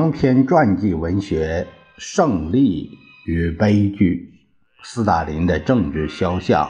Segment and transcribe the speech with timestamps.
[0.00, 1.66] 长篇传记文学
[1.98, 4.32] 《胜利与悲剧：
[4.82, 6.64] 斯大林的政治肖像》，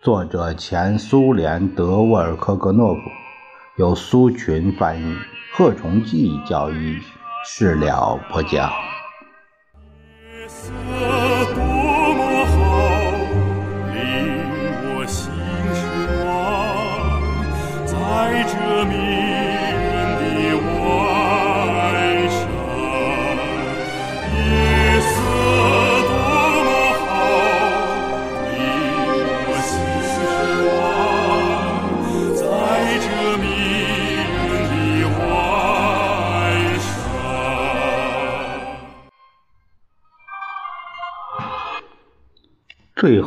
[0.00, 3.00] 作者前苏联德沃尔科格诺夫，
[3.78, 5.16] 由苏群翻译，
[5.52, 6.98] 贺崇济教译，
[7.44, 8.70] 事了不讲。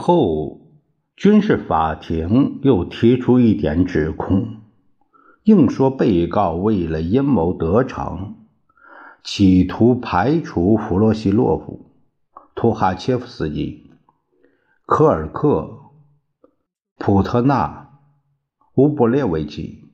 [0.07, 0.61] 后，
[1.17, 4.57] 军事法庭又提出一点指控，
[5.45, 8.35] 硬说被告为了阴谋得逞，
[9.23, 11.87] 企图排除弗洛西洛夫、
[12.53, 13.89] 图哈切夫斯基、
[14.85, 15.75] 科尔克、
[16.99, 17.89] 普特纳、
[18.75, 19.85] 乌布列维奇，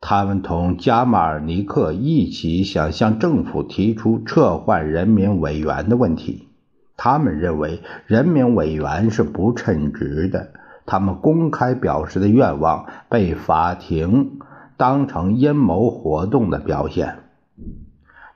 [0.00, 6.48] 他们同加马尔尼克一起想向政府提出撤换人民委员的问题。
[6.96, 10.52] 他们认为人民委员是不称职的，
[10.86, 14.38] 他们公开表示的愿望被法庭
[14.76, 17.18] 当成阴谋活动的表现。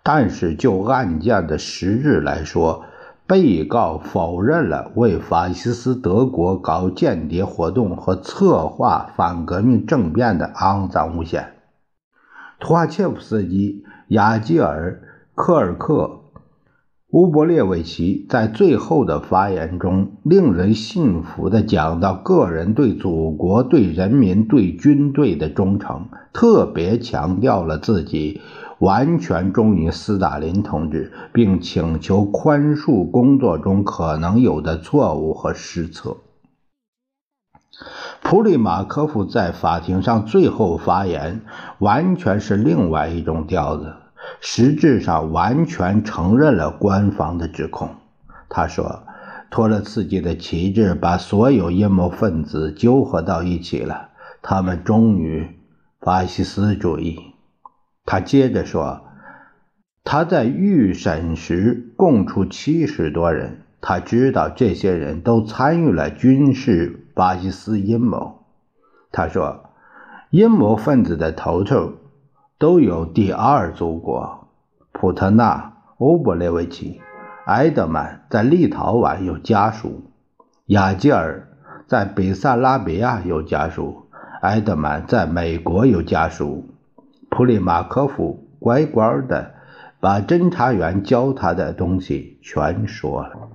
[0.03, 2.85] 但是就案件的实质来说，
[3.27, 11.55] 被告否认了为法西斯德国搞间谍活动和策划反革命政变的肮脏诬陷。
[12.61, 15.03] 图哈切夫斯基、雅基尔、
[15.35, 16.21] 科尔克。
[17.17, 28.43] 乌波列维奇在最后的发言中，令人信服地讲到个人对祖国、对人民、对军队的忠诚，特别强调了自己
[28.81, 36.19] 完全忠于斯大林同志，并请求宽恕工作中可能有的错误和失策。
[38.23, 41.41] 普里马科夫在法庭上最后发言，
[41.79, 43.95] 完全是另外一种调子。
[44.41, 47.91] 实质上完全承认了官方的指控。
[48.49, 49.03] 他说
[49.51, 54.11] ：“托勒茨基的旗帜把所有阴谋分子纠合到一起了，
[54.43, 55.59] 他们忠于
[56.01, 57.19] 法西斯主义。”
[58.07, 59.03] 他接着说
[60.05, 68.45] ：“他在预审时供出七十多人，他知道这些人都参与了军事法西斯阴谋。”
[69.11, 69.71] 他说
[70.31, 71.93] ：“阴谋分子的头头。”
[72.59, 74.49] 都有第二祖国，
[74.91, 77.03] 普特纳、欧布列维奇、
[77.45, 80.05] 埃德曼在立陶宛有家属，
[80.65, 81.49] 雅基尔
[81.87, 84.07] 在北萨拉比亚有家属，
[84.41, 86.65] 埃德曼在美国有家属。
[87.29, 89.53] 普里马科夫乖乖的
[90.01, 93.51] 把侦查员教他的东西全说了。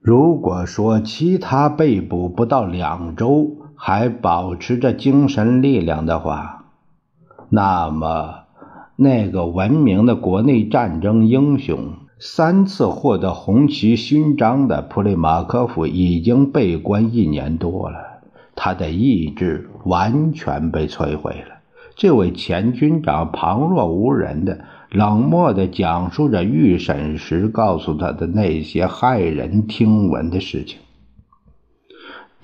[0.00, 6.55] 如果说其他被捕不到两周还保持着精神力量的话，
[7.48, 8.40] 那么，
[8.96, 17.98] 那个闻名的国内战争英雄、三次获得红旗勋章的普里马科夫已经被关一年多了，
[18.56, 21.56] 他的意志完全被摧毁了。
[21.94, 30.78] 这位前军长旁若无人的、冷漠的讲述着预审时告诉他的那些骇人听闻的事情。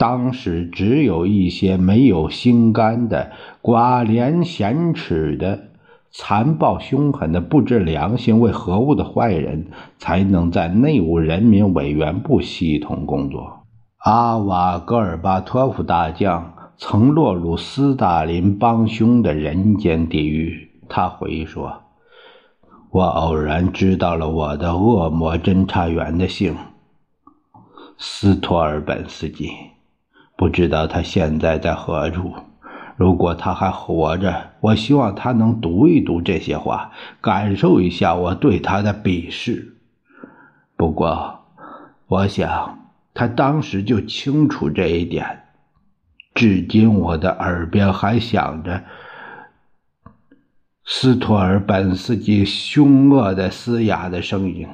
[0.03, 3.31] 当时只有一些没有心肝的、
[3.63, 5.69] 寡廉鲜耻的、
[6.11, 9.67] 残暴凶狠的、不知良心为何物的坏人，
[9.99, 13.61] 才能在内务人民委员部系统工作。
[13.99, 20.69] 阿瓦戈尔巴托夫大将曾落入斯大林帮凶的人间地狱。
[20.89, 21.83] 他回忆说
[22.91, 26.57] ：“我偶然知道了我的恶魔侦察员的姓——
[27.99, 29.49] 斯托尔本斯基。”
[30.43, 32.35] 不知道他现在在何处。
[32.97, 36.91] 如果他还活着，我希望他能读一读这些话，
[37.21, 39.77] 感受一下我对他的鄙视。
[40.77, 41.45] 不过，
[42.09, 42.81] 我想
[43.15, 45.45] 他当时就清楚这一点。
[46.35, 48.83] 至今，我的耳边还响着
[50.85, 54.67] 斯托尔本斯基凶恶的嘶哑的声音。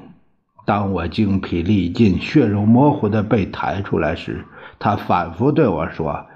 [0.68, 4.44] 当我精疲力尽、血肉模糊的被抬出来时，
[4.78, 6.26] 他反复对我说：“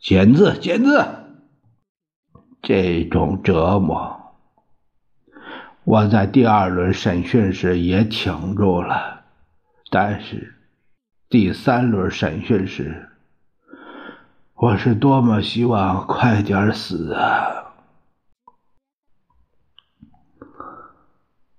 [0.00, 1.04] 签字，签字。”
[2.62, 4.32] 这种折磨，
[5.84, 9.24] 我在第二轮审讯时也挺住了，
[9.90, 10.54] 但是
[11.28, 13.10] 第三轮审讯时，
[14.54, 17.55] 我是多么希望快点死啊！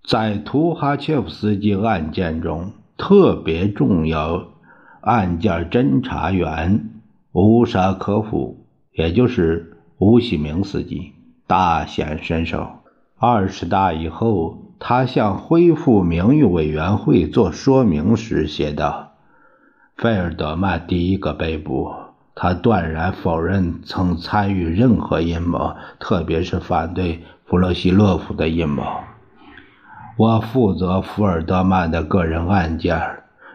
[0.08, 4.48] 在图哈切夫斯基案件中，特别重要
[5.02, 6.92] 案件侦查员
[7.34, 11.12] 乌沙科夫，也就是乌西明斯基，
[11.46, 12.70] 大显身手。
[13.18, 19.12] 二十大以后，他向恢复名誉委员会做说明时写道
[19.98, 21.92] ：“费尔德曼第一个被捕，
[22.34, 28.86] 他断然否认曾参与任何阴谋，特别是反对弗洛西洛夫的阴谋。”
[30.18, 33.00] 我负责福尔德曼的个人案件，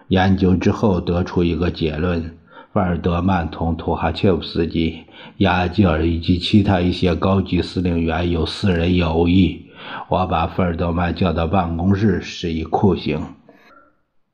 [0.06, 2.36] 研究之后得出一个结论：
[2.72, 5.04] 福尔德曼同图哈切夫斯基、
[5.38, 9.66] 雅吉尔以及其他一些高级司令员有私人友谊。
[10.08, 13.20] 我把福尔德曼叫到办公室，施以酷刑。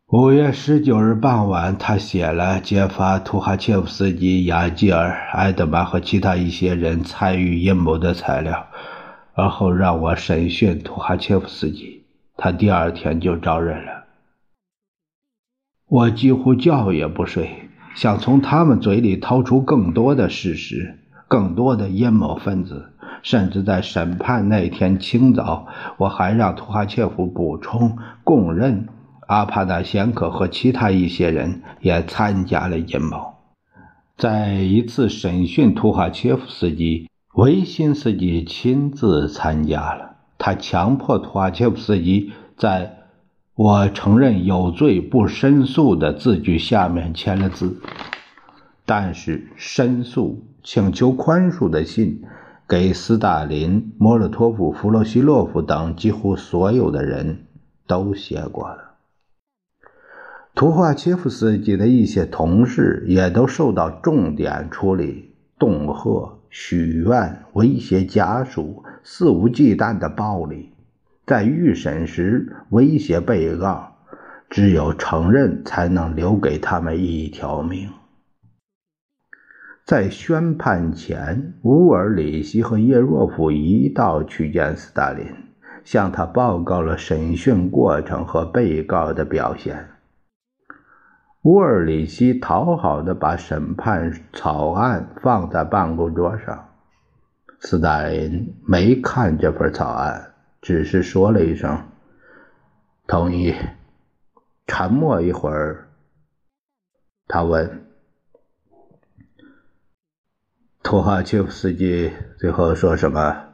[0.09, 8.67] 五月十九日傍晚，他写了揭发图哈切夫斯基、雅吉尔、埃德曼和其他一些人参与阴谋的材料，
[9.33, 12.05] 而后让我审讯图哈切夫斯基。
[12.38, 14.05] 他第二天就招认了。
[15.88, 22.94] 我几乎觉也不睡，想从他们嘴里掏出更多的事实，更多的阴谋分子。
[23.20, 28.87] 甚至在审判那天清早，我还让图哈切夫补充供认，
[29.26, 33.35] 阿帕纳先科和其他一些人也参加了阴谋。
[34.17, 40.18] 在一次审讯图哈切夫斯基，维辛斯基亲自参加了。
[40.38, 42.96] 他强迫图哈切夫斯基在
[43.55, 47.76] 我承认有罪不申诉的字句下面签了字，
[48.87, 52.23] 但是申诉、请求宽恕的信
[52.69, 57.46] 给斯大林、莫洛托夫、弗洛西洛夫等几乎所有的人
[57.88, 58.94] 都写过了。
[60.55, 68.85] 图哈切夫斯基的一些同事也都受到重点处理，恫吓、许愿、威胁家属。
[69.11, 70.75] 肆无忌惮的暴力，
[71.27, 73.97] 在预审时威胁被告，
[74.51, 77.89] 只有承认才能留给他们一条命。
[79.87, 85.27] 在宣判前，乌尔里希和叶若夫一道去见斯大林，
[85.85, 89.89] 向他报告了审讯过程和被告的表现。
[91.45, 96.68] 乌尔里希讨好的把审判草案放在办公桌上。
[97.61, 101.89] 斯大林没看这份草案，只是说了一声
[103.07, 103.55] “同意”。
[104.67, 105.89] 沉默一会儿，
[107.27, 107.87] 他问
[110.85, 113.45] ：“托哈切夫斯基最后说什么？”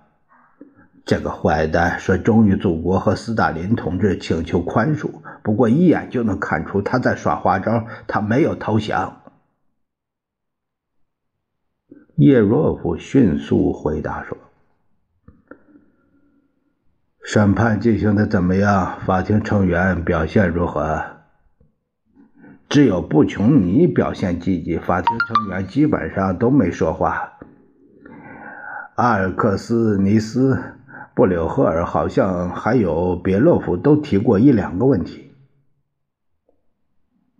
[1.06, 9.23] 这个坏蛋说：“忠于祖国和斯大林同志请求宽恕。”不过一眼就能看出他在耍花招，他没有投降。
[12.16, 14.38] 叶若夫迅速回答说
[17.20, 19.00] ：“审判进行的怎么样？
[19.04, 21.02] 法庭成员表现如何？
[22.68, 27.32] 只有布琼尼表现积极，法庭成员基本上都没说话。
[28.94, 30.56] 阿尔克斯尼斯、
[31.16, 35.32] 布柳赫尔，好像还有别洛夫，都提过一两个问题。”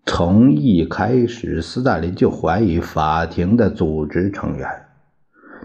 [0.07, 4.69] 从一开始，斯大林就怀疑法庭的组织成员。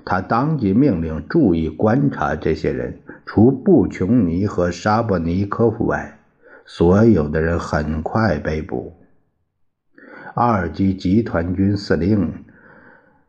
[0.06, 6.20] 他当即命令注意观察这些人，除布琼尼和沙波尼科夫外，
[6.66, 8.94] 所有的人很快被捕。
[10.34, 12.46] 二级集团军司令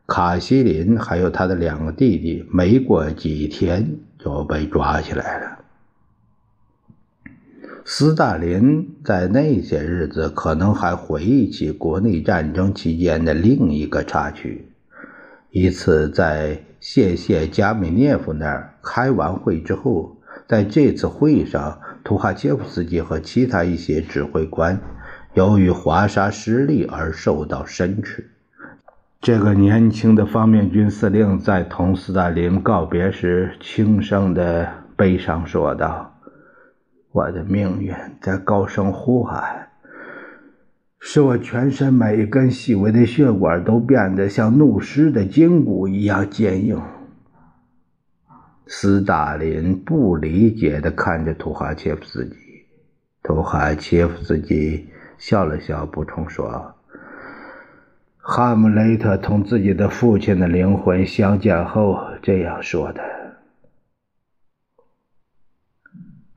[0.07, 5.60] 卡西林还有他的两个弟弟，没过几天就被抓起来了。
[7.83, 14.67] 斯大林在那些日子可能还回忆起国内战争期间的另一个插曲：
[15.49, 24.79] 一次在谢谢加米涅夫那儿开完会之后，在这次会议上，图哈切夫斯基和其他一些指挥官
[25.33, 28.29] 由于华沙失利而受到申斥。
[29.19, 36.10] 这个年轻的方面军司令在同斯大林告别时，轻声的悲伤说道。
[37.11, 39.67] 我的命运在高声呼喊，
[40.99, 46.81] 使我全身每一根细微的血管都变得像怒狮的筋骨一样坚硬。
[48.65, 52.35] 斯大林不理解地看着图哈切夫斯基，
[53.21, 54.87] 图哈切夫斯基
[55.17, 56.73] 笑了笑，补充说
[58.23, 63.01] ：“哈姆雷特同自己的父亲的灵魂相见后这样说的。”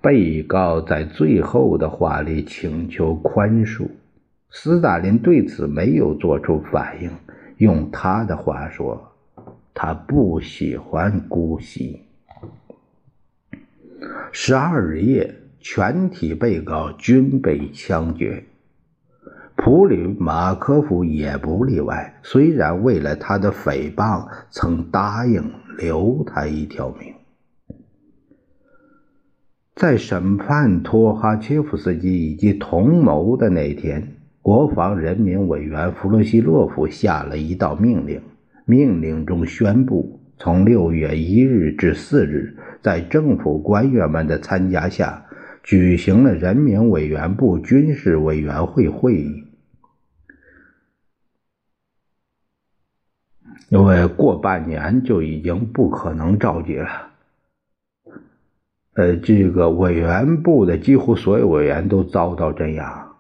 [0.05, 3.89] 被告在最后的话里请求宽恕，
[4.51, 7.11] 斯大林对此没有做出反应。
[7.57, 9.13] 用他的话说，
[9.73, 12.03] 他不喜欢姑息。
[14.31, 18.45] 十二日夜全体被告均被枪决。
[19.57, 27.15] 普里马科夫也不例外，虽然为了他的诽谤，曾答应留他一条命。
[29.75, 34.07] 在审判托哈切夫斯基以及同谋的那天，
[34.41, 38.23] 国防人民委员弗洛西洛夫下了一道命令，
[38.67, 45.27] 命令中宣布，从六月一日至四日，在政府官员们的参加下，
[45.65, 49.45] 举行了人民委员部军事委员会会议。
[53.71, 57.14] 因为过半年就已经不可能召集了，
[58.95, 63.13] 呃，这个委员部的几乎所有委员都遭到镇压。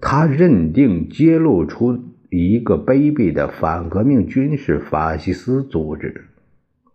[0.00, 6.26] 他认定揭露出一个卑鄙的反革命军事法西斯组织，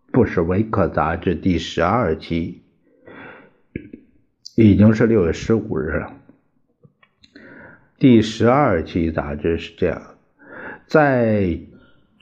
[0.12, 2.62] 《布什维克》杂志第十二期，
[4.56, 6.14] 已经是六月十五日了。
[8.00, 10.02] 第十二期杂志是这样，
[10.88, 11.60] 在。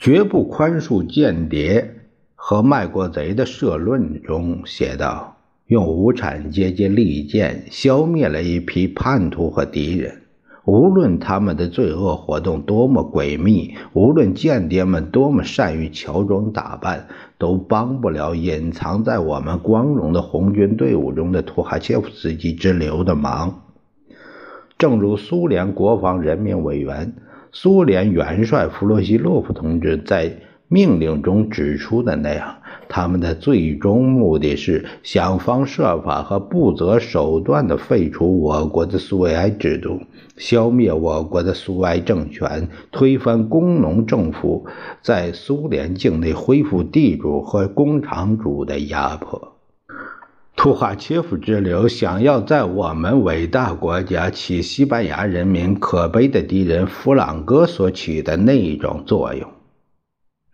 [0.02, 1.99] 绝不宽恕间谍
[2.42, 5.36] 和卖国贼的社论中写道
[5.68, 10.22] ：“用无产阶级利剑消灭了一批叛徒和敌人，
[10.64, 23.64] 无论他们的罪恶活动多么诡秘，无论间谍们多么善于乔装打扮，都帮不了隐藏在我们光荣的红军队伍中的图哈切夫斯基之流的忙。”
[24.80, 27.14] 正如苏联国防人民委员。
[27.52, 30.38] 苏联元帅弗洛西洛夫同志在
[30.72, 32.58] 命令中指出的那样，
[32.88, 40.00] 他们的最终目的是想方设法和不择手段地废除我国的苏维埃制度，
[40.38, 44.68] 消灭我国的苏维埃政权，推翻工农政府，
[45.02, 49.56] 在苏联境内恢复地主和工厂主的压迫。
[50.56, 59.50] 图哈切夫之流想要在我们伟大国家起西班牙人民可悲的敌人弗朗哥所起的那一种作用。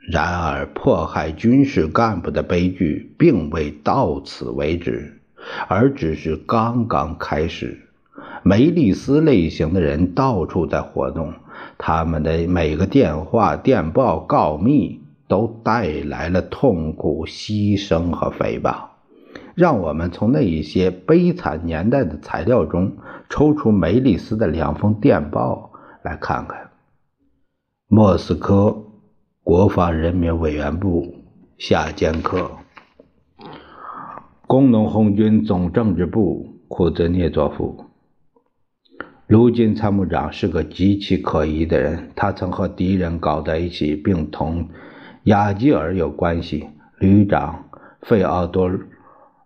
[0.07, 5.19] 然而，迫害军事干部的悲剧并未到此为止，
[5.67, 7.81] 而只是刚刚开始。
[8.43, 11.33] 梅丽斯类型的人到处在活动，
[11.79, 18.75] 他们的每个电话、电报、告密都带来了痛苦、牺牲和诽谤。
[19.55, 22.97] 让我们从那一些悲惨年代的材料中
[23.29, 25.71] 抽出梅丽斯的两封电报
[26.03, 26.69] 来看看。
[27.87, 28.84] 莫斯科
[29.45, 31.23] 国防人民委员部
[31.59, 32.49] 下剑客，
[34.47, 37.85] 工农红军总政治部库兹涅佐夫。
[39.27, 44.67] 卢金参谋长是个极其可疑的人，他曾和敌人搞在一起，并同
[45.25, 46.67] 雅基尔有关系。
[46.97, 47.65] 旅长
[48.01, 48.71] 费奥多。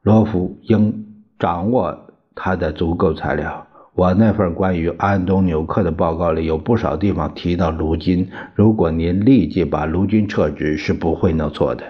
[0.02, 3.68] 罗夫应掌握他的足够材料。
[4.00, 8.30] 我那份关于安东纽克的报告里有不少地方提到卢金。
[8.56, 11.84] 如果您立即把卢金撤职，是不会弄错的。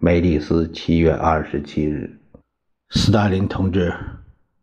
[0.00, 2.18] 梅利斯，七月二十七日。
[2.90, 3.94] 斯大林同志，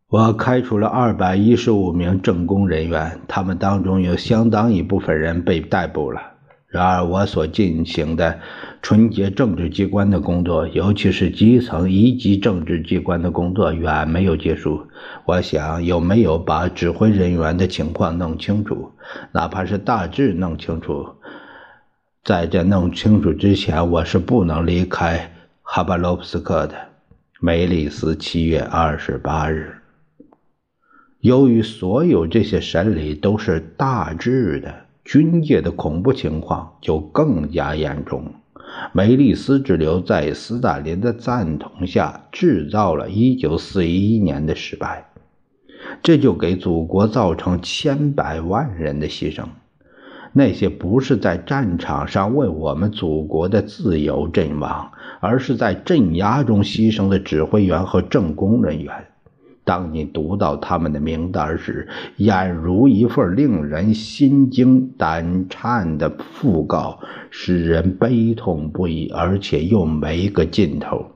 [0.09, 6.28] 我开除了二百一十五名政工人员，他们当中有相当一部分人被逮捕了。
[6.69, 8.39] 然而，我所进行的
[8.83, 14.87] 纯洁政治机关的工作，尤其是基层一级政治机关的工作，远没有结束。
[15.25, 18.91] 我想，有没有把指挥人员的情况弄清楚，
[19.31, 21.07] 哪怕是大致弄清楚，
[22.23, 25.33] 在这弄清楚之前，我是不能离开
[25.63, 26.75] 哈巴罗夫斯克的。
[27.39, 29.73] 梅里斯，七月二十八日。
[31.21, 34.88] 由于所有这些审理都是大致的。
[35.11, 38.25] 军界的恐怖情况就更加严重。
[38.93, 45.09] 梅利斯之流在斯大林的赞同下制造了1941年的失败，
[46.03, 49.45] 这就给祖国造成千百万人的牺牲。
[50.31, 58.93] 那些不是在战场上为我们祖国的自由阵亡，而是在镇压中牺牲的指挥员和政工人员。
[59.69, 71.11] 当你读到他们的名单时，俨如一份令人心惊胆颤的讣告，使人悲痛不已，而且又没个尽头。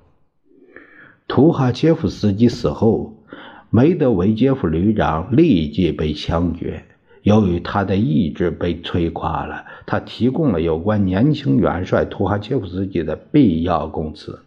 [1.27, 3.23] 图哈切夫斯基死后，
[3.71, 6.83] 梅德韦杰夫旅长立即被枪决。
[7.23, 14.41] 由于他的意志被摧垮了，他提供了有关年轻元帅图哈切夫斯基的必要供词。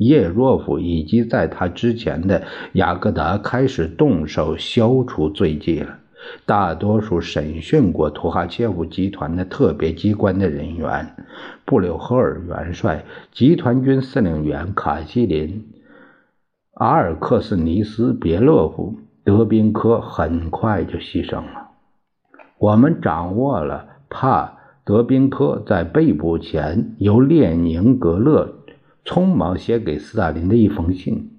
[0.00, 2.42] 叶若夫以及在他之前的
[2.72, 5.98] 雅各达开始动手消除罪迹了。
[6.44, 11.14] 大多数审讯过图哈切夫集团的特别机关的人员，
[11.64, 15.66] 布柳赫尔元帅、集团军司令员卡西林、
[16.74, 21.68] 阿尔克斯尼斯·别勒夫·德宾科很快就牺牲了。
[22.58, 28.59] 我们掌握了帕德宾科在被捕前由列宁格勒
[29.04, 31.30] 匆忙写给斯大林的一封信。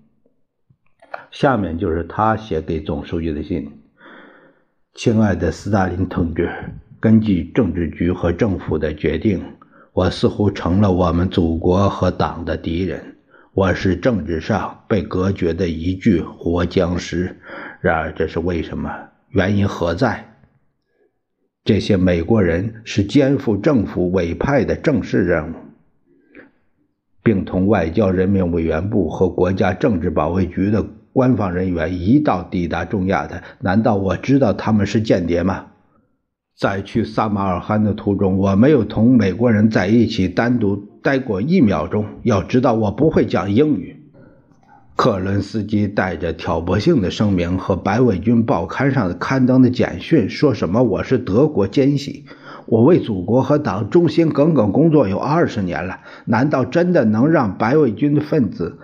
[1.29, 3.71] 下面就是他写给总书记的信
[4.93, 6.49] ：“亲爱的斯大林同志，
[6.99, 9.41] 根据政治局和政府的决定，
[9.93, 13.17] 我似乎成了我们祖国和党的敌人。
[13.53, 17.37] 我是政治上被隔绝的一具活僵尸。
[17.81, 18.89] 然而，这是为什么？
[19.29, 20.27] 原因何在？”
[21.63, 25.55] 这些美国人是肩负政府委派的正式任务，
[27.23, 33.43] 并同外交人民委员部和国家政治保卫局的官方人员一道抵达中亚的。
[33.59, 35.65] 难道我知道他们是间谍吗？
[36.57, 42.05] 在去萨马尔罕的途中，我没有同美国人在一起单独待过一秒钟。
[42.23, 43.97] 要知道，我不会讲英语。
[44.95, 52.25] 克伦斯基带着挑拨性的声明和白卫军报刊上刊登的简讯，说什么我是德国奸细，
[52.71, 55.99] 我为祖国和党忠心耿耿工作有二十年了。
[56.23, 58.79] 难道真的能让白卫军的分子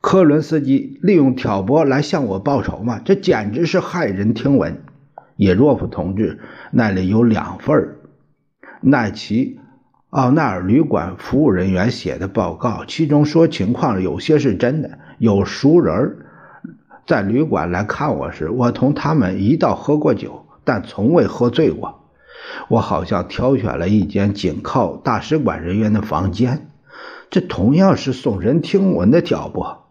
[0.00, 3.00] 科伦斯基利用挑拨来向我报仇吗？
[3.04, 4.80] 这简直是骇人听闻。
[5.34, 6.38] 叶若夫同志
[6.70, 7.96] 那里有两份
[8.80, 9.58] 奈奇
[10.10, 15.00] 奥纳尔旅馆服务人员写的报告，其中说情况有些是真的。
[15.18, 16.18] 有熟人
[17.08, 22.05] 在旅馆来看我时，我同他们一道喝过酒，但从未喝醉过。
[22.68, 26.70] 我好像挑选了一间紧靠大使馆人员的房间，
[27.30, 29.84] 这同样是耸人听闻的挑拨。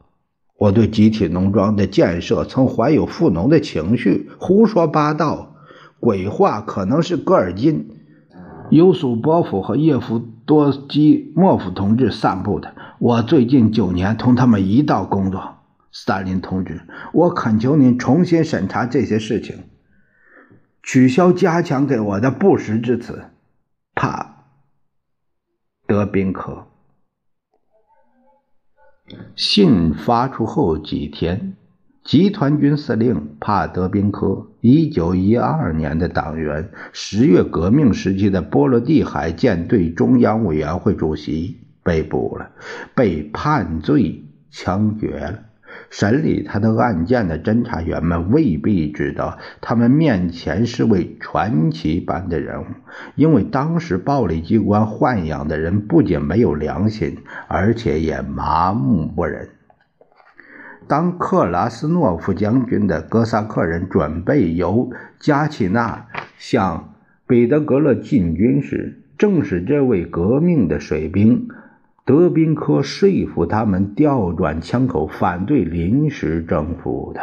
[0.58, 5.56] 我对集体农庄的建设曾怀有富农的情绪，胡说八道、
[6.00, 7.90] 鬼话，可能是戈尔金、
[8.70, 12.74] 尤苏波夫和叶夫多基莫夫同志散布的。
[13.00, 15.56] 我最近九年同他们一道工作，
[15.92, 19.58] 斯大林同志，我恳求您重新审查这些事情，
[20.86, 23.26] 取消加强给我的不实之词。
[23.96, 24.46] 帕
[25.88, 26.68] 德宾科
[29.36, 31.58] 信发出后几天，
[32.04, 41.58] 集团军司令帕德宾科，一九一二年的党员，十月革命时期的波罗的海舰队中央委员会主席。
[41.84, 42.50] 被捕了，
[42.96, 45.40] 被判罪、枪决了。
[45.90, 52.66] 审理他的案件的侦查员们未必知道，他们面前是位传奇般的人物，
[53.16, 59.50] 因为当时暴力机关豢养的人不仅没有良心，而且也麻木不仁。
[60.88, 66.08] 当克拉斯诺夫将军的哥萨克人准备由加奇纳
[66.38, 66.94] 向
[67.26, 71.48] 彼得格勒进军时，正是这位革命的水兵。
[72.06, 77.20] 德宾科说服他们调转枪口，反对临时政府的。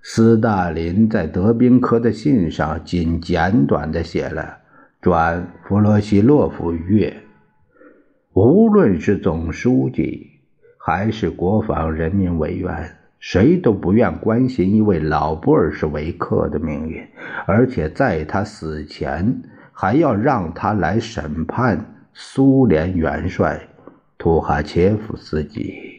[0.00, 4.58] 斯大林在德宾科的信上仅简短的写了
[5.02, 7.24] ：“转弗罗西洛夫岳。”
[8.34, 10.28] 无论是总书记
[10.78, 17.04] 还是国防人民委员，谁都不愿关心一位老布尔什维克的命运，
[17.46, 21.96] 而且在他死前还要让他来审判。
[22.12, 23.68] 苏联元帅
[24.18, 25.89] 图哈切夫斯基。